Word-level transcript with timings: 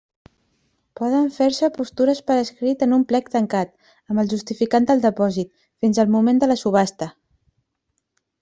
Poden 0.99 1.27
fer-se 1.35 1.69
postures 1.75 2.21
per 2.29 2.37
escrit 2.45 2.81
en 2.87 2.97
un 2.97 3.05
plec 3.13 3.29
tancat, 3.35 3.75
amb 4.13 4.23
el 4.23 4.33
justificant 4.33 4.89
del 4.93 5.05
depòsit, 5.07 5.53
fins 5.85 6.01
al 6.05 6.13
moment 6.17 6.45
de 6.45 6.53
la 6.55 6.61
subhasta. 6.65 7.13